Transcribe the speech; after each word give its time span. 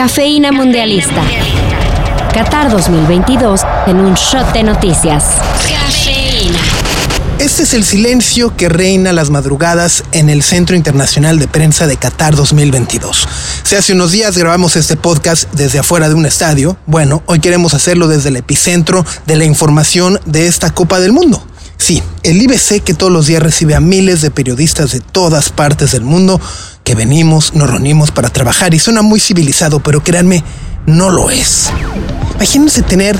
Cafeína 0.00 0.50
Mundialista. 0.50 1.22
Qatar 2.32 2.70
2022 2.70 3.60
en 3.86 3.96
un 3.96 4.14
shot 4.14 4.50
de 4.54 4.62
noticias. 4.62 5.24
Cafeína. 5.68 6.58
Este 7.38 7.64
es 7.64 7.74
el 7.74 7.84
silencio 7.84 8.56
que 8.56 8.70
reina 8.70 9.12
las 9.12 9.28
madrugadas 9.28 10.04
en 10.12 10.30
el 10.30 10.42
Centro 10.42 10.74
Internacional 10.74 11.38
de 11.38 11.48
Prensa 11.48 11.86
de 11.86 11.98
Qatar 11.98 12.34
2022. 12.34 13.28
Si 13.62 13.76
hace 13.76 13.92
unos 13.92 14.10
días 14.10 14.38
grabamos 14.38 14.74
este 14.76 14.96
podcast 14.96 15.52
desde 15.52 15.80
afuera 15.80 16.08
de 16.08 16.14
un 16.14 16.24
estadio, 16.24 16.78
bueno, 16.86 17.22
hoy 17.26 17.40
queremos 17.40 17.74
hacerlo 17.74 18.08
desde 18.08 18.30
el 18.30 18.36
epicentro 18.36 19.04
de 19.26 19.36
la 19.36 19.44
información 19.44 20.18
de 20.24 20.46
esta 20.46 20.70
Copa 20.72 20.98
del 20.98 21.12
Mundo. 21.12 21.44
Sí, 21.76 22.02
el 22.22 22.40
IBC 22.40 22.82
que 22.84 22.94
todos 22.94 23.10
los 23.10 23.26
días 23.26 23.42
recibe 23.42 23.74
a 23.74 23.80
miles 23.80 24.20
de 24.22 24.30
periodistas 24.30 24.92
de 24.92 25.00
todas 25.00 25.50
partes 25.50 25.92
del 25.92 26.04
mundo 26.04 26.40
venimos, 26.94 27.54
nos 27.54 27.70
reunimos 27.70 28.10
para 28.10 28.30
trabajar 28.30 28.74
y 28.74 28.78
suena 28.78 29.02
muy 29.02 29.20
civilizado, 29.20 29.80
pero 29.80 30.02
créanme, 30.02 30.42
no 30.86 31.10
lo 31.10 31.30
es. 31.30 31.70
Imagínense 32.36 32.82
tener 32.82 33.18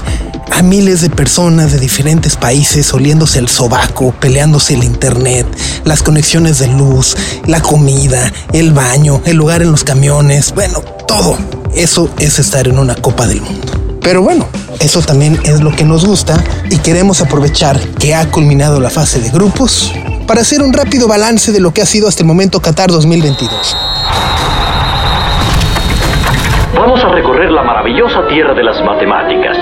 a 0.51 0.63
miles 0.63 1.01
de 1.03 1.11
personas 1.11 1.73
de 1.73 1.79
diferentes 1.79 2.37
países 2.37 2.93
oliéndose 2.93 3.39
el 3.39 3.49
sobaco, 3.49 4.13
peleándose 4.13 4.75
el 4.75 4.85
internet, 4.85 5.47
las 5.85 6.03
conexiones 6.03 6.59
de 6.59 6.69
luz, 6.69 7.17
la 7.47 7.61
comida, 7.61 8.33
el 8.53 8.73
baño, 8.73 9.21
el 9.25 9.37
lugar 9.37 9.63
en 9.63 9.71
los 9.71 9.85
camiones, 9.85 10.53
bueno, 10.55 10.81
todo. 11.07 11.37
Eso 11.75 12.11
es 12.19 12.39
estar 12.39 12.67
en 12.67 12.79
una 12.79 12.95
Copa 12.97 13.27
del 13.27 13.43
Mundo. 13.43 13.99
Pero 14.03 14.23
bueno, 14.23 14.49
eso 14.81 15.03
también 15.03 15.39
es 15.45 15.61
lo 15.61 15.71
que 15.71 15.85
nos 15.85 16.05
gusta 16.05 16.43
y 16.71 16.79
queremos 16.79 17.21
aprovechar 17.21 17.79
que 17.99 18.15
ha 18.15 18.31
culminado 18.31 18.81
la 18.81 18.91
fase 18.91 19.21
de 19.21 19.31
grupos 19.31 19.93
para 20.31 20.43
hacer 20.43 20.63
un 20.63 20.73
rápido 20.73 21.09
balance 21.09 21.51
de 21.51 21.59
lo 21.59 21.75
que 21.75 21.83
ha 21.83 21.85
sido 21.85 22.07
hasta 22.07 22.23
el 22.23 22.29
momento 22.29 22.63
Qatar 22.63 22.89
2022. 22.89 23.77
Vamos 26.73 27.03
a 27.03 27.09
recorrer 27.09 27.51
la 27.51 27.65
maravillosa 27.65 28.29
tierra 28.29 28.55
de 28.55 28.63
las 28.63 28.81
matemáticas. 28.85 29.59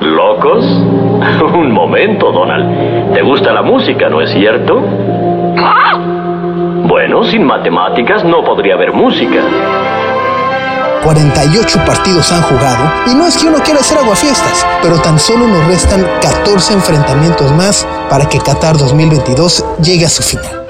¿Locos? 0.00 0.64
Un 1.54 1.70
momento, 1.72 2.32
Donald. 2.32 3.12
¿Te 3.12 3.20
gusta 3.20 3.52
la 3.52 3.60
música, 3.60 4.08
no 4.08 4.22
es 4.22 4.30
cierto? 4.30 4.80
Bueno, 6.88 7.24
sin 7.24 7.44
matemáticas 7.44 8.24
no 8.24 8.42
podría 8.42 8.76
haber 8.76 8.94
música. 8.94 9.42
48 11.02 11.84
partidos 11.84 12.30
han 12.32 12.42
jugado 12.42 12.90
y 13.06 13.14
no 13.14 13.26
es 13.26 13.36
que 13.36 13.46
uno 13.46 13.62
quiera 13.62 13.80
hacer 13.80 13.98
aguafiestas, 13.98 14.66
pero 14.82 15.00
tan 15.00 15.18
solo 15.18 15.46
nos 15.46 15.66
restan 15.66 16.06
14 16.20 16.74
enfrentamientos 16.74 17.52
más 17.52 17.86
para 18.08 18.28
que 18.28 18.38
Qatar 18.38 18.76
2022 18.76 19.64
llegue 19.82 20.06
a 20.06 20.10
su 20.10 20.22
final. 20.22 20.60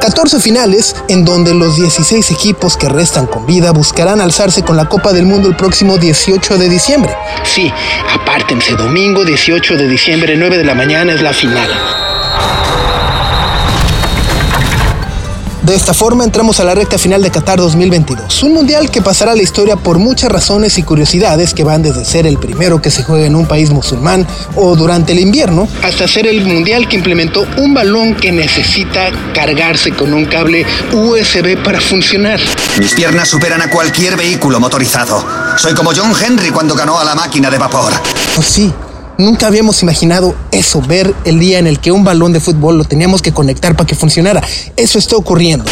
14 0.00 0.40
finales 0.40 0.96
en 1.08 1.24
donde 1.24 1.54
los 1.54 1.76
16 1.76 2.32
equipos 2.32 2.76
que 2.76 2.88
restan 2.88 3.26
con 3.26 3.46
vida 3.46 3.70
buscarán 3.70 4.20
alzarse 4.20 4.62
con 4.62 4.76
la 4.76 4.86
Copa 4.86 5.12
del 5.12 5.26
Mundo 5.26 5.48
el 5.48 5.54
próximo 5.54 5.96
18 5.96 6.58
de 6.58 6.68
diciembre. 6.68 7.14
Sí, 7.44 7.72
apártense, 8.12 8.74
domingo 8.74 9.24
18 9.24 9.76
de 9.76 9.88
diciembre, 9.88 10.36
9 10.36 10.58
de 10.58 10.64
la 10.64 10.74
mañana 10.74 11.12
es 11.12 11.22
la 11.22 11.32
final. 11.32 11.68
De 15.62 15.76
esta 15.76 15.94
forma 15.94 16.24
entramos 16.24 16.58
a 16.58 16.64
la 16.64 16.74
recta 16.74 16.98
final 16.98 17.22
de 17.22 17.30
Qatar 17.30 17.58
2022, 17.60 18.42
un 18.42 18.52
mundial 18.52 18.90
que 18.90 19.00
pasará 19.00 19.30
a 19.30 19.36
la 19.36 19.42
historia 19.42 19.76
por 19.76 20.00
muchas 20.00 20.32
razones 20.32 20.76
y 20.76 20.82
curiosidades 20.82 21.54
que 21.54 21.62
van 21.62 21.82
desde 21.82 22.04
ser 22.04 22.26
el 22.26 22.38
primero 22.38 22.82
que 22.82 22.90
se 22.90 23.04
juega 23.04 23.26
en 23.26 23.36
un 23.36 23.46
país 23.46 23.70
musulmán 23.70 24.26
o 24.56 24.74
durante 24.74 25.12
el 25.12 25.20
invierno, 25.20 25.68
hasta 25.84 26.08
ser 26.08 26.26
el 26.26 26.44
mundial 26.44 26.88
que 26.88 26.96
implementó 26.96 27.46
un 27.58 27.74
balón 27.74 28.16
que 28.16 28.32
necesita 28.32 29.12
cargarse 29.32 29.92
con 29.92 30.12
un 30.12 30.24
cable 30.24 30.66
USB 30.92 31.62
para 31.62 31.80
funcionar. 31.80 32.40
Mis 32.80 32.94
piernas 32.94 33.28
superan 33.28 33.62
a 33.62 33.70
cualquier 33.70 34.16
vehículo 34.16 34.58
motorizado. 34.58 35.24
Soy 35.58 35.74
como 35.74 35.92
John 35.94 36.12
Henry 36.20 36.50
cuando 36.50 36.74
ganó 36.74 36.98
a 36.98 37.04
la 37.04 37.14
máquina 37.14 37.50
de 37.50 37.58
vapor. 37.58 37.92
Pues 38.34 38.48
sí, 38.48 38.72
Nunca 39.18 39.46
habíamos 39.46 39.82
imaginado 39.82 40.34
eso, 40.50 40.80
ver 40.80 41.14
el 41.24 41.38
día 41.38 41.58
en 41.58 41.66
el 41.66 41.78
que 41.78 41.92
un 41.92 42.02
balón 42.02 42.32
de 42.32 42.40
fútbol 42.40 42.78
lo 42.78 42.84
teníamos 42.84 43.22
que 43.22 43.32
conectar 43.32 43.76
para 43.76 43.86
que 43.86 43.94
funcionara. 43.94 44.42
Eso 44.76 44.98
está 44.98 45.16
ocurriendo. 45.16 45.64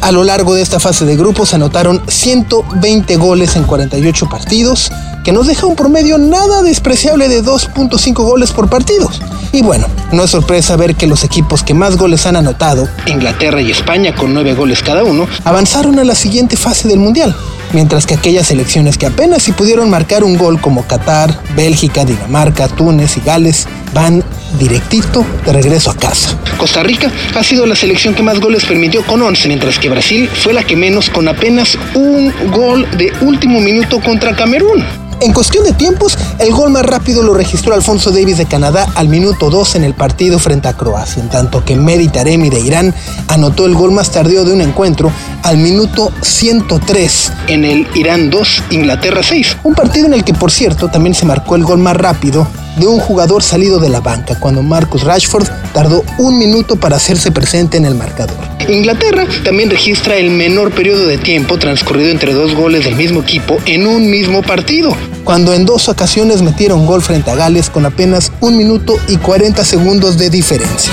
A 0.00 0.12
lo 0.12 0.22
largo 0.22 0.54
de 0.54 0.62
esta 0.62 0.78
fase 0.78 1.04
de 1.04 1.16
grupos 1.16 1.54
anotaron 1.54 2.02
120 2.06 3.16
goles 3.16 3.56
en 3.56 3.64
48 3.64 4.28
partidos, 4.28 4.92
que 5.24 5.32
nos 5.32 5.46
deja 5.46 5.66
un 5.66 5.76
promedio 5.76 6.18
nada 6.18 6.62
despreciable 6.62 7.28
de 7.28 7.42
2.5 7.42 8.14
goles 8.14 8.52
por 8.52 8.68
partido. 8.68 9.10
Y 9.52 9.62
bueno, 9.62 9.86
no 10.12 10.24
es 10.24 10.30
sorpresa 10.30 10.76
ver 10.76 10.94
que 10.94 11.06
los 11.06 11.24
equipos 11.24 11.62
que 11.62 11.74
más 11.74 11.96
goles 11.96 12.26
han 12.26 12.36
anotado, 12.36 12.88
Inglaterra 13.06 13.60
y 13.60 13.70
España 13.70 14.14
con 14.14 14.34
9 14.34 14.54
goles 14.54 14.82
cada 14.82 15.04
uno, 15.04 15.26
avanzaron 15.44 15.98
a 15.98 16.04
la 16.04 16.14
siguiente 16.14 16.56
fase 16.56 16.86
del 16.88 16.98
Mundial 16.98 17.34
mientras 17.74 18.06
que 18.06 18.14
aquellas 18.14 18.46
selecciones 18.46 18.96
que 18.96 19.06
apenas 19.06 19.42
si 19.42 19.52
pudieron 19.52 19.90
marcar 19.90 20.24
un 20.24 20.38
gol 20.38 20.60
como 20.60 20.86
Qatar, 20.86 21.38
Bélgica, 21.54 22.04
Dinamarca, 22.04 22.68
Túnez 22.68 23.16
y 23.16 23.20
Gales 23.20 23.66
van 23.92 24.24
directito 24.58 25.26
de 25.44 25.52
regreso 25.52 25.90
a 25.90 25.96
casa. 25.96 26.38
Costa 26.56 26.82
Rica 26.82 27.10
ha 27.34 27.42
sido 27.42 27.66
la 27.66 27.74
selección 27.74 28.14
que 28.14 28.22
más 28.22 28.40
goles 28.40 28.64
permitió 28.64 29.04
con 29.04 29.20
11, 29.20 29.48
mientras 29.48 29.78
que 29.78 29.90
Brasil 29.90 30.28
fue 30.28 30.54
la 30.54 30.64
que 30.64 30.76
menos 30.76 31.10
con 31.10 31.28
apenas 31.28 31.76
un 31.94 32.32
gol 32.50 32.88
de 32.96 33.12
último 33.20 33.60
minuto 33.60 34.00
contra 34.00 34.34
Camerún. 34.34 35.03
En 35.20 35.32
cuestión 35.32 35.64
de 35.64 35.72
tiempos, 35.72 36.18
el 36.38 36.52
gol 36.52 36.70
más 36.70 36.84
rápido 36.84 37.22
lo 37.22 37.34
registró 37.34 37.74
Alfonso 37.74 38.10
Davis 38.10 38.38
de 38.38 38.46
Canadá 38.46 38.86
al 38.94 39.08
minuto 39.08 39.48
2 39.48 39.76
en 39.76 39.84
el 39.84 39.94
partido 39.94 40.38
frente 40.38 40.68
a 40.68 40.74
Croacia, 40.74 41.22
en 41.22 41.28
tanto 41.28 41.64
que 41.64 41.76
Mehdi 41.76 42.08
Taremi 42.08 42.50
de 42.50 42.60
Irán 42.60 42.94
anotó 43.28 43.66
el 43.66 43.74
gol 43.74 43.92
más 43.92 44.10
tardío 44.10 44.44
de 44.44 44.52
un 44.52 44.60
encuentro 44.60 45.10
al 45.42 45.58
minuto 45.58 46.12
103 46.20 47.32
en 47.48 47.64
el 47.64 47.86
Irán 47.94 48.30
2, 48.30 48.64
Inglaterra 48.70 49.22
6. 49.22 49.58
Un 49.62 49.74
partido 49.74 50.06
en 50.06 50.14
el 50.14 50.24
que, 50.24 50.34
por 50.34 50.50
cierto, 50.50 50.88
también 50.88 51.14
se 51.14 51.26
marcó 51.26 51.56
el 51.56 51.64
gol 51.64 51.78
más 51.78 51.96
rápido 51.96 52.46
de 52.76 52.86
un 52.86 52.98
jugador 52.98 53.42
salido 53.42 53.78
de 53.78 53.88
la 53.88 54.00
banca, 54.00 54.38
cuando 54.38 54.62
Marcus 54.62 55.02
Rashford 55.04 55.46
tardó 55.72 56.04
un 56.18 56.38
minuto 56.38 56.76
para 56.76 56.96
hacerse 56.96 57.30
presente 57.32 57.76
en 57.76 57.84
el 57.84 57.94
marcador. 57.94 58.36
Inglaterra 58.68 59.26
también 59.44 59.70
registra 59.70 60.16
el 60.16 60.30
menor 60.30 60.72
periodo 60.72 61.06
de 61.06 61.18
tiempo 61.18 61.58
transcurrido 61.58 62.10
entre 62.10 62.32
dos 62.32 62.54
goles 62.54 62.84
del 62.84 62.96
mismo 62.96 63.20
equipo 63.20 63.58
en 63.66 63.86
un 63.86 64.10
mismo 64.10 64.42
partido, 64.42 64.96
cuando 65.22 65.52
en 65.52 65.66
dos 65.66 65.88
ocasiones 65.88 66.42
metieron 66.42 66.86
gol 66.86 67.02
frente 67.02 67.30
a 67.30 67.34
Gales 67.34 67.68
con 67.68 67.84
apenas 67.84 68.32
un 68.40 68.56
minuto 68.56 68.96
y 69.08 69.18
40 69.18 69.64
segundos 69.64 70.16
de 70.16 70.30
diferencia. 70.30 70.92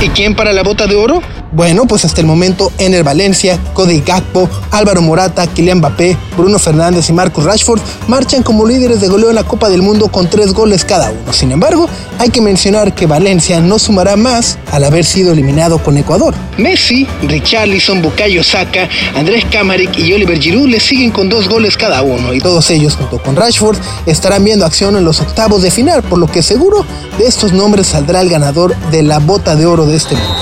¿Y 0.00 0.08
quién 0.08 0.34
para 0.34 0.52
la 0.52 0.62
bota 0.62 0.86
de 0.86 0.96
oro? 0.96 1.22
Bueno, 1.54 1.84
pues 1.84 2.06
hasta 2.06 2.22
el 2.22 2.26
momento 2.26 2.72
Ener 2.78 3.04
Valencia, 3.04 3.58
Cody 3.74 4.00
Gakpo, 4.00 4.48
Álvaro 4.70 5.02
Morata, 5.02 5.46
Kylian 5.46 5.78
Mbappé, 5.78 6.16
Bruno 6.34 6.58
Fernández 6.58 7.10
y 7.10 7.12
Marcus 7.12 7.44
Rashford 7.44 7.78
marchan 8.08 8.42
como 8.42 8.66
líderes 8.66 9.02
de 9.02 9.08
goleo 9.08 9.28
en 9.28 9.34
la 9.34 9.44
Copa 9.44 9.68
del 9.68 9.82
Mundo 9.82 10.08
con 10.08 10.30
tres 10.30 10.54
goles 10.54 10.86
cada 10.86 11.10
uno. 11.10 11.30
Sin 11.34 11.52
embargo, 11.52 11.90
hay 12.18 12.30
que 12.30 12.40
mencionar 12.40 12.94
que 12.94 13.04
Valencia 13.06 13.60
no 13.60 13.78
sumará 13.78 14.16
más 14.16 14.58
al 14.70 14.84
haber 14.84 15.04
sido 15.04 15.32
eliminado 15.32 15.76
con 15.76 15.98
Ecuador. 15.98 16.34
Messi, 16.56 17.06
Richarlison, 17.22 18.00
Bukayo 18.00 18.42
Saka, 18.42 18.88
Andrés 19.14 19.44
Kamaric 19.52 19.98
y 19.98 20.14
Oliver 20.14 20.40
Giroud 20.40 20.68
le 20.68 20.80
siguen 20.80 21.10
con 21.10 21.28
dos 21.28 21.50
goles 21.50 21.76
cada 21.76 22.02
uno 22.02 22.32
y 22.32 22.40
todos 22.40 22.70
ellos 22.70 22.96
junto 22.96 23.22
con 23.22 23.36
Rashford 23.36 23.76
estarán 24.06 24.42
viendo 24.42 24.64
acción 24.64 24.96
en 24.96 25.04
los 25.04 25.20
octavos 25.20 25.60
de 25.60 25.70
final, 25.70 26.02
por 26.02 26.18
lo 26.18 26.28
que 26.28 26.42
seguro 26.42 26.86
de 27.18 27.26
estos 27.26 27.52
nombres 27.52 27.88
saldrá 27.88 28.22
el 28.22 28.30
ganador 28.30 28.74
de 28.90 29.02
la 29.02 29.18
bota 29.18 29.54
de 29.54 29.66
oro 29.66 29.84
de 29.84 29.96
este 29.96 30.14
mundial. 30.14 30.41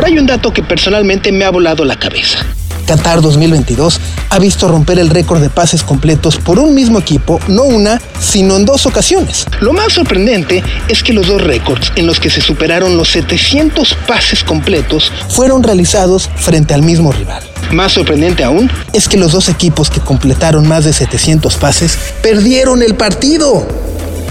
Pero 0.00 0.14
hay 0.14 0.18
un 0.18 0.24
dato 0.24 0.50
que 0.50 0.62
personalmente 0.62 1.30
me 1.30 1.44
ha 1.44 1.50
volado 1.50 1.84
la 1.84 1.98
cabeza. 1.98 2.38
Qatar 2.86 3.20
2022 3.20 4.00
ha 4.30 4.38
visto 4.38 4.66
romper 4.66 4.98
el 4.98 5.10
récord 5.10 5.42
de 5.42 5.50
pases 5.50 5.82
completos 5.82 6.38
por 6.38 6.58
un 6.58 6.74
mismo 6.74 6.98
equipo, 6.98 7.38
no 7.48 7.64
una, 7.64 8.00
sino 8.18 8.56
en 8.56 8.64
dos 8.64 8.86
ocasiones. 8.86 9.44
Lo 9.60 9.74
más 9.74 9.92
sorprendente 9.92 10.64
es 10.88 11.02
que 11.02 11.12
los 11.12 11.26
dos 11.26 11.42
récords 11.42 11.92
en 11.96 12.06
los 12.06 12.18
que 12.18 12.30
se 12.30 12.40
superaron 12.40 12.96
los 12.96 13.10
700 13.10 13.94
pases 14.06 14.42
completos 14.42 15.12
fueron 15.28 15.62
realizados 15.62 16.30
frente 16.34 16.72
al 16.72 16.80
mismo 16.80 17.12
rival. 17.12 17.42
Más 17.70 17.92
sorprendente 17.92 18.42
aún 18.42 18.70
es 18.94 19.06
que 19.06 19.18
los 19.18 19.32
dos 19.32 19.50
equipos 19.50 19.90
que 19.90 20.00
completaron 20.00 20.66
más 20.66 20.86
de 20.86 20.94
700 20.94 21.56
pases 21.56 21.98
perdieron 22.22 22.82
el 22.82 22.94
partido. 22.94 23.68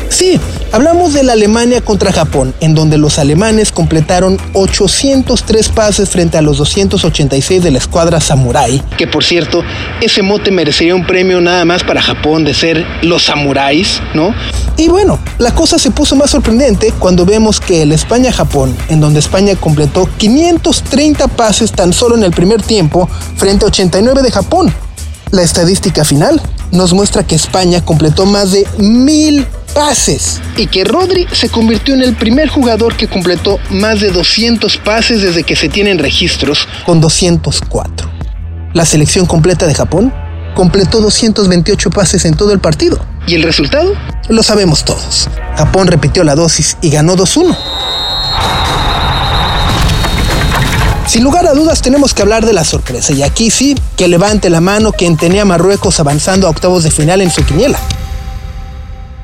Sí, 0.09 0.39
hablamos 0.71 1.13
de 1.13 1.23
la 1.23 1.33
Alemania 1.33 1.81
contra 1.81 2.11
Japón, 2.11 2.53
en 2.59 2.75
donde 2.75 2.97
los 2.97 3.19
alemanes 3.19 3.71
completaron 3.71 4.37
803 4.53 5.69
pases 5.69 6.09
frente 6.09 6.37
a 6.37 6.41
los 6.41 6.57
286 6.57 7.63
de 7.63 7.71
la 7.71 7.77
escuadra 7.77 8.19
Samurai, 8.19 8.81
que 8.97 9.07
por 9.07 9.23
cierto, 9.23 9.63
ese 10.01 10.21
mote 10.21 10.51
merecería 10.51 10.95
un 10.95 11.05
premio 11.05 11.41
nada 11.41 11.65
más 11.65 11.83
para 11.83 12.01
Japón 12.01 12.43
de 12.43 12.53
ser 12.53 12.85
los 13.01 13.23
samuráis, 13.23 14.01
¿no? 14.13 14.33
Y 14.77 14.87
bueno, 14.87 15.19
la 15.37 15.53
cosa 15.53 15.77
se 15.77 15.91
puso 15.91 16.15
más 16.15 16.29
sorprendente 16.29 16.93
cuando 16.99 17.25
vemos 17.25 17.59
que 17.59 17.81
el 17.81 17.91
España-Japón, 17.91 18.75
en 18.89 18.99
donde 18.99 19.19
España 19.19 19.55
completó 19.55 20.07
530 20.17 21.27
pases 21.27 21.71
tan 21.71 21.91
solo 21.91 22.15
en 22.15 22.23
el 22.23 22.31
primer 22.31 22.61
tiempo, 22.61 23.09
frente 23.35 23.65
a 23.65 23.67
89 23.67 24.21
de 24.21 24.31
Japón. 24.31 24.73
La 25.31 25.43
estadística 25.43 26.03
final 26.03 26.41
nos 26.71 26.93
muestra 26.93 27.23
que 27.23 27.35
España 27.35 27.85
completó 27.85 28.25
más 28.25 28.51
de 28.51 28.65
mil 28.79 29.45
pases 29.75 30.41
y 30.57 30.65
que 30.65 30.83
Rodri 30.83 31.27
se 31.31 31.49
convirtió 31.49 31.93
en 31.93 32.01
el 32.01 32.15
primer 32.15 32.49
jugador 32.49 32.95
que 32.97 33.07
completó 33.07 33.59
más 33.69 33.99
de 34.01 34.09
200 34.09 34.77
pases 34.77 35.21
desde 35.21 35.43
que 35.43 35.55
se 35.55 35.69
tienen 35.69 35.99
registros 35.99 36.67
con 36.83 36.99
204. 36.99 38.09
La 38.73 38.85
selección 38.85 39.27
completa 39.27 39.67
de 39.67 39.75
Japón 39.75 40.11
completó 40.55 40.99
228 40.99 41.91
pases 41.91 42.25
en 42.25 42.35
todo 42.35 42.51
el 42.51 42.59
partido. 42.59 42.99
¿Y 43.27 43.35
el 43.35 43.43
resultado? 43.43 43.93
Lo 44.29 44.41
sabemos 44.41 44.83
todos. 44.83 45.29
Japón 45.55 45.87
repitió 45.87 46.23
la 46.23 46.33
dosis 46.33 46.77
y 46.81 46.89
ganó 46.89 47.15
2-1. 47.15 47.55
Sin 51.09 51.23
lugar 51.23 51.47
a 51.47 51.53
dudas 51.53 51.81
tenemos 51.81 52.13
que 52.13 52.21
hablar 52.21 52.45
de 52.45 52.53
la 52.53 52.63
sorpresa 52.63 53.13
y 53.13 53.23
aquí 53.23 53.49
sí 53.49 53.75
que 53.97 54.07
levante 54.07 54.51
la 54.51 54.61
mano 54.61 54.91
quien 54.91 55.17
tenía 55.17 55.43
Marruecos 55.43 55.99
avanzando 55.99 56.45
a 56.45 56.51
octavos 56.51 56.83
de 56.83 56.91
final 56.91 57.19
en 57.21 57.31
su 57.31 57.43
quiniela. 57.43 57.79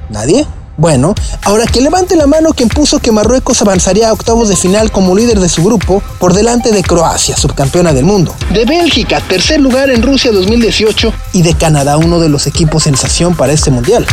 ¿Nadie? 0.10 0.48
Bueno, 0.78 1.14
ahora 1.44 1.68
que 1.68 1.82
levante 1.82 2.16
la 2.16 2.26
mano 2.26 2.54
quien 2.54 2.70
puso 2.70 2.98
que 2.98 3.12
Marruecos 3.12 3.62
avanzaría 3.62 4.10
a 4.10 4.14
octavos 4.14 4.50
de 4.50 4.56
final 4.56 4.92
como 4.92 5.16
líder 5.16 5.40
de 5.40 5.48
su 5.48 5.64
grupo 5.64 6.02
por 6.18 6.34
delante 6.34 6.72
de 6.72 6.82
Croacia, 6.82 7.38
subcampeona 7.38 7.94
del 7.94 8.06
mundo, 8.06 8.34
de 8.52 8.66
Bélgica, 8.66 9.22
tercer 9.22 9.62
lugar 9.62 9.92
en 9.92 10.02
Rusia 10.02 10.32
2018 10.32 11.14
y 11.34 11.44
de 11.44 11.54
Canadá, 11.54 11.98
uno 11.98 12.20
de 12.20 12.30
los 12.30 12.48
equipos 12.48 12.82
sensación 12.82 13.36
para 13.36 13.54
este 13.54 13.70
mundial. 13.70 14.08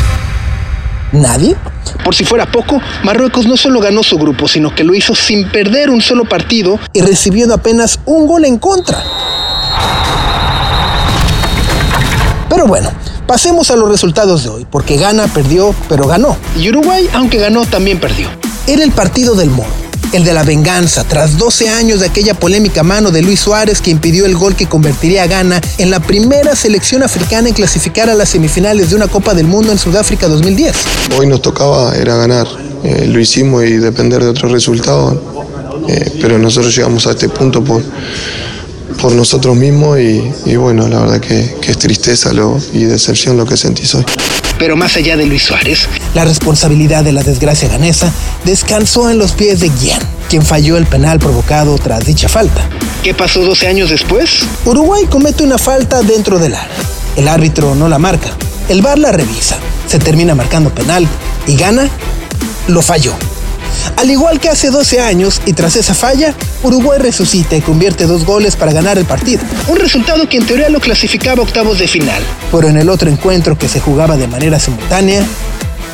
¿Nadie? 1.12 1.56
Por 2.05 2.14
si 2.14 2.25
fuera 2.25 2.50
poco, 2.50 2.81
Marruecos 3.05 3.46
no 3.46 3.56
solo 3.56 3.81
ganó 3.81 4.02
su 4.02 4.19
grupo, 4.19 4.49
sino 4.49 4.75
que 4.75 4.84
lo 4.84 4.94
hizo 4.94 5.14
sin 5.14 5.49
perder 5.50 5.90
un 5.90 6.00
solo 6.00 6.25
partido 6.25 6.79
y 6.93 7.00
recibiendo 7.00 7.55
apenas 7.55 8.00
un 8.06 8.26
gol 8.26 8.44
en 8.44 8.58
contra. 8.58 9.02
Pero 12.49 12.67
bueno, 12.67 12.90
pasemos 13.26 13.70
a 13.70 13.76
los 13.76 13.88
resultados 13.88 14.43
de 14.43 14.50
hoy, 14.50 14.67
porque 14.70 14.96
gana, 14.96 15.26
perdió, 15.29 15.75
pero 15.88 16.06
ganó. 16.06 16.37
Y 16.58 16.69
Uruguay, 16.69 17.08
aunque 17.14 17.38
ganó, 17.38 17.64
también 17.64 17.99
perdió. 17.99 18.28
Era 18.67 18.85
el 18.85 18.93
partido 18.93 19.35
del 19.35 19.50
moro 19.50 19.81
el 20.12 20.25
de 20.25 20.35
la 20.35 20.43
venganza, 20.43 21.05
tras 21.05 21.38
12 21.38 21.69
años 21.70 22.00
de 22.00 22.06
aquella 22.06 22.35
polémica 22.35 22.82
mano 22.82 23.11
de 23.11 23.23
Luis 23.23 23.41
Suárez 23.41 23.81
que 23.81 23.91
impidió 23.91 24.26
el 24.26 24.37
gol 24.37 24.55
que 24.55 24.67
convertiría 24.67 25.23
a 25.23 25.26
Ghana 25.26 25.61
en 25.79 25.91
la 25.91 26.00
primera 26.00 26.55
selección 26.55 27.03
africana 27.03 27.49
en 27.49 27.55
clasificar 27.55 28.11
a 28.11 28.14
las 28.14 28.29
semifinales 28.29 28.91
de 28.91 28.97
una 28.97 29.09
Copa 29.09 29.35
del 29.35 29.47
Mundo 29.47 29.73
en 29.73 29.79
Sudáfrica 29.79 30.29
2010. 30.29 30.76
Hoy 31.19 31.26
nos 31.26 31.41
tocaba, 31.41 31.97
era 31.97 32.17
ganar, 32.17 32.47
eh, 32.85 33.06
lo 33.09 33.19
hicimos 33.20 33.64
y 33.64 33.79
depender 33.79 34.23
de 34.23 34.29
otro 34.29 34.49
resultado, 34.49 35.20
eh, 35.88 36.19
pero 36.20 36.38
nosotros 36.38 36.75
llegamos 36.76 37.06
a 37.06 37.12
este 37.12 37.29
punto 37.29 37.64
por, 37.64 37.82
por 39.00 39.12
nosotros 39.12 39.56
mismos 39.56 39.99
y, 39.99 40.56
bueno, 40.56 40.88
la 40.88 41.00
verdad 41.00 41.20
que, 41.20 41.56
es 41.67 41.79
tristeza 41.79 42.32
lo, 42.32 42.59
y 42.73 42.85
decepción 42.85 43.37
lo 43.37 43.47
que 43.47 43.56
sentís 43.56 43.94
hoy. 43.94 44.05
Pero 44.62 44.76
más 44.76 44.97
allá 44.97 45.17
de 45.17 45.26
Luis 45.26 45.43
Suárez, 45.43 45.88
la 46.14 46.25
responsabilidad 46.25 47.03
de 47.03 47.11
la 47.11 47.25
desgracia 47.25 47.69
ganesa 47.69 48.12
descansó 48.44 49.11
en 49.11 49.19
los 49.19 49.32
pies 49.32 49.59
de 49.59 49.70
Guian, 49.70 49.99
quien 50.31 50.43
falló 50.43 50.76
el 50.76 50.87
penal 50.87 51.19
provocado 51.19 51.76
tras 51.79 52.06
dicha 52.06 52.29
falta. 52.29 52.69
¿Qué 53.03 53.12
pasó 53.12 53.43
12 53.43 53.67
años 53.67 53.91
después? 53.91 54.47
Uruguay 54.64 55.06
comete 55.11 55.43
una 55.43 55.59
falta 55.59 56.03
dentro 56.03 56.38
del 56.38 56.55
área. 56.55 56.70
El 57.17 57.26
árbitro 57.26 57.75
no 57.75 57.88
la 57.88 57.99
marca. 57.99 58.31
El 58.69 58.82
VAR 58.82 59.00
la 59.00 59.11
revisa. 59.11 59.59
Se 59.88 59.99
termina 59.99 60.37
marcando 60.37 60.73
penal 60.73 61.09
y 61.49 61.56
gana. 61.56 61.91
Lo 62.69 62.82
falló. 62.82 63.14
Al 63.96 64.10
igual 64.10 64.40
que 64.40 64.48
hace 64.48 64.70
12 64.70 65.00
años 65.00 65.40
y 65.46 65.52
tras 65.52 65.76
esa 65.76 65.94
falla, 65.94 66.34
Uruguay 66.62 66.98
resucita 66.98 67.56
y 67.56 67.60
convierte 67.60 68.06
dos 68.06 68.24
goles 68.24 68.56
para 68.56 68.72
ganar 68.72 68.98
el 68.98 69.04
partido. 69.04 69.42
Un 69.69 69.76
resultado 69.76 70.28
que 70.28 70.36
en 70.36 70.46
teoría 70.46 70.69
lo 70.69 70.80
clasificaba 70.80 71.42
octavos 71.42 71.78
de 71.78 71.88
final. 71.88 72.22
Pero 72.50 72.69
en 72.69 72.76
el 72.76 72.88
otro 72.88 73.10
encuentro 73.10 73.56
que 73.56 73.69
se 73.69 73.80
jugaba 73.80 74.16
de 74.16 74.28
manera 74.28 74.58
simultánea, 74.58 75.24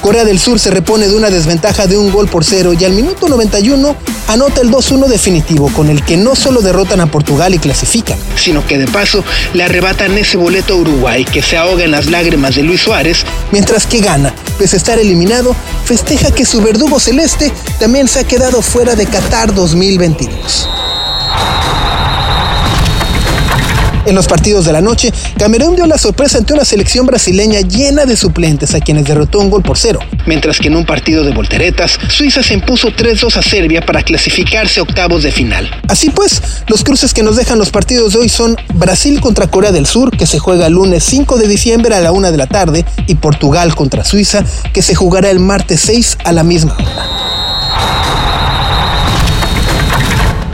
Corea 0.00 0.24
del 0.24 0.38
Sur 0.38 0.58
se 0.58 0.70
repone 0.70 1.08
de 1.08 1.16
una 1.16 1.30
desventaja 1.30 1.86
de 1.86 1.96
un 1.96 2.10
gol 2.10 2.28
por 2.28 2.44
cero 2.44 2.72
y 2.72 2.84
al 2.84 2.92
minuto 2.92 3.28
91 3.28 3.96
anota 4.28 4.60
el 4.60 4.70
2-1 4.70 5.06
definitivo 5.06 5.70
con 5.74 5.90
el 5.90 6.04
que 6.04 6.16
no 6.16 6.36
solo 6.36 6.60
derrotan 6.60 7.00
a 7.00 7.10
Portugal 7.10 7.54
y 7.54 7.58
clasifican, 7.58 8.18
sino 8.36 8.66
que 8.66 8.78
de 8.78 8.86
paso 8.86 9.24
le 9.54 9.64
arrebatan 9.64 10.16
ese 10.16 10.36
boleto 10.36 10.74
a 10.74 10.76
Uruguay 10.76 11.24
que 11.24 11.42
se 11.42 11.56
ahoga 11.56 11.84
en 11.84 11.90
las 11.90 12.06
lágrimas 12.06 12.54
de 12.54 12.62
Luis 12.62 12.82
Suárez, 12.82 13.24
mientras 13.50 13.86
que 13.86 14.00
gana, 14.00 14.34
pese 14.58 14.76
a 14.76 14.78
estar 14.78 14.98
eliminado, 14.98 15.54
festeja 15.84 16.30
que 16.30 16.44
su 16.44 16.60
verdugo 16.60 17.00
celeste 17.00 17.52
también 17.78 18.08
se 18.08 18.20
ha 18.20 18.24
quedado 18.24 18.62
fuera 18.62 18.94
de 18.94 19.06
Qatar 19.06 19.54
2022. 19.54 20.68
En 24.08 24.14
los 24.14 24.26
partidos 24.26 24.64
de 24.64 24.72
la 24.72 24.80
noche, 24.80 25.12
Camerún 25.38 25.76
dio 25.76 25.84
la 25.84 25.98
sorpresa 25.98 26.38
ante 26.38 26.54
una 26.54 26.64
selección 26.64 27.04
brasileña 27.04 27.60
llena 27.60 28.06
de 28.06 28.16
suplentes 28.16 28.74
a 28.74 28.80
quienes 28.80 29.04
derrotó 29.04 29.38
un 29.38 29.50
gol 29.50 29.62
por 29.62 29.76
cero, 29.76 30.00
mientras 30.24 30.58
que 30.58 30.68
en 30.68 30.76
un 30.76 30.86
partido 30.86 31.24
de 31.24 31.32
volteretas, 31.32 31.98
Suiza 32.08 32.42
se 32.42 32.54
impuso 32.54 32.88
3-2 32.88 33.36
a 33.36 33.42
Serbia 33.42 33.84
para 33.84 34.02
clasificarse 34.02 34.80
a 34.80 34.84
octavos 34.84 35.24
de 35.24 35.30
final. 35.30 35.70
Así 35.88 36.08
pues, 36.08 36.40
los 36.68 36.84
cruces 36.84 37.12
que 37.12 37.22
nos 37.22 37.36
dejan 37.36 37.58
los 37.58 37.68
partidos 37.68 38.14
de 38.14 38.20
hoy 38.20 38.30
son 38.30 38.56
Brasil 38.76 39.20
contra 39.20 39.48
Corea 39.48 39.72
del 39.72 39.84
Sur, 39.84 40.16
que 40.16 40.26
se 40.26 40.38
juega 40.38 40.68
el 40.68 40.72
lunes 40.72 41.04
5 41.04 41.36
de 41.36 41.46
diciembre 41.46 41.94
a 41.94 42.00
la 42.00 42.10
1 42.10 42.30
de 42.30 42.36
la 42.38 42.46
tarde, 42.46 42.86
y 43.06 43.16
Portugal 43.16 43.74
contra 43.74 44.06
Suiza, 44.06 44.42
que 44.72 44.80
se 44.80 44.94
jugará 44.94 45.28
el 45.28 45.38
martes 45.38 45.80
6 45.82 46.16
a 46.24 46.32
la 46.32 46.44
misma 46.44 46.74
hora. 46.78 47.07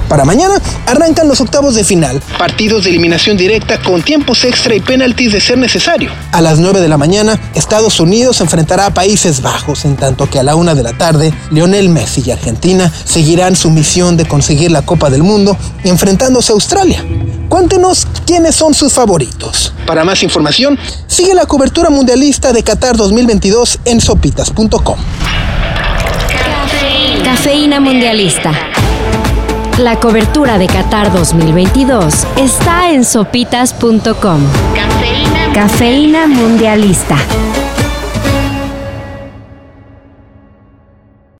Para 0.08 0.24
mañana 0.24 0.54
arrancan 0.86 1.28
los 1.28 1.40
octavos 1.40 1.74
de 1.74 1.84
final, 1.84 2.20
partidos 2.38 2.84
de 2.84 2.90
eliminación 2.90 3.36
directa 3.36 3.80
con 3.80 4.02
tiempos 4.02 4.44
extra 4.44 4.74
y 4.74 4.80
penaltis 4.80 5.32
de 5.32 5.40
ser 5.40 5.58
necesario. 5.58 6.10
A 6.32 6.40
las 6.40 6.58
9 6.58 6.80
de 6.80 6.88
la 6.88 6.98
mañana, 6.98 7.38
Estados 7.54 8.00
Unidos 8.00 8.40
enfrentará 8.40 8.86
a 8.86 8.94
Países 8.94 9.42
Bajos, 9.42 9.84
en 9.84 9.96
tanto 9.96 10.28
que 10.28 10.38
a 10.38 10.42
la 10.42 10.56
1 10.56 10.74
de 10.74 10.82
la 10.82 10.92
tarde, 10.92 11.32
Lionel 11.50 11.88
Messi 11.88 12.22
y 12.26 12.30
Argentina 12.30 12.92
seguirán 13.04 13.56
su 13.56 13.70
misión 13.70 14.16
de 14.16 14.26
conseguir 14.26 14.70
la 14.70 14.82
Copa 14.82 15.10
del 15.10 15.22
Mundo 15.22 15.56
enfrentándose 15.84 16.52
a 16.52 16.54
Australia. 16.54 17.04
Cuéntenos 17.48 18.06
quiénes 18.26 18.54
son 18.54 18.74
sus 18.74 18.92
favoritos. 18.92 19.72
Para 19.86 20.04
más 20.04 20.22
información, 20.22 20.78
sigue 21.06 21.34
la 21.34 21.46
cobertura 21.46 21.90
mundialista 21.90 22.52
de 22.52 22.62
Qatar 22.62 22.96
2022 22.96 23.80
en 23.84 24.00
sopitas.com. 24.00 24.96
Cafeína 27.24 27.80
Mundialista. 27.80 28.52
La 29.78 29.98
cobertura 29.98 30.56
de 30.56 30.68
Qatar 30.68 31.12
2022 31.12 32.26
está 32.36 32.92
en 32.92 33.04
sopitas.com. 33.04 34.40
Cafeína, 34.72 35.52
Cafeína 35.52 36.26
Mundialista. 36.28 37.16